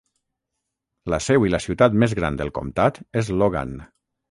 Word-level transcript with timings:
La 1.15 1.19
seu 1.25 1.45
i 1.49 1.51
la 1.57 1.59
ciutat 1.67 1.99
més 2.05 2.17
gran 2.21 2.41
del 2.41 2.53
comtat 2.57 3.01
és 3.25 3.33
Logan. 3.45 3.79